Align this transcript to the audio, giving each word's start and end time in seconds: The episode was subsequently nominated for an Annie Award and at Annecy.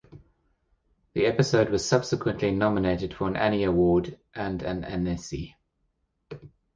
The 1.13 1.27
episode 1.27 1.69
was 1.69 1.87
subsequently 1.87 2.49
nominated 2.49 3.13
for 3.13 3.27
an 3.27 3.35
Annie 3.35 3.65
Award 3.65 4.19
and 4.33 4.63
at 4.63 4.83
Annecy. 4.83 5.55